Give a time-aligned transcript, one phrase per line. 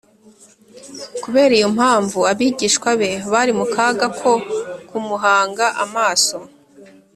[1.23, 4.31] Kubera iyo mpamvu, abigishwa be bari mu kaga ko
[4.89, 6.37] kumuhanga amaso